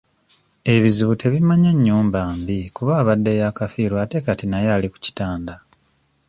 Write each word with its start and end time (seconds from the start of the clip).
Ebizibu 0.73 1.13
tebimanya 1.21 1.71
nnyumba 1.75 2.21
mbi 2.39 2.59
kuba 2.75 2.93
abadde 3.01 3.31
yakafiirwa 3.41 3.97
ate 4.05 4.17
kati 4.25 4.45
naye 4.47 4.67
ali 4.75 4.87
ku 4.93 4.97
kitanda. 5.05 5.53